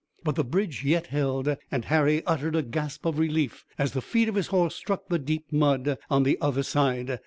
[0.23, 4.27] But the bridge yet held and Harry uttered a gasp of relief as the feet
[4.29, 7.19] of his horse struck the deep mud on the other side.